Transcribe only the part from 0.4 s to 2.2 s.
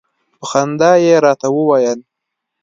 خندا يې راته وویل.